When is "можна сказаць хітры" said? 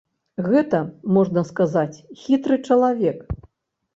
1.17-2.55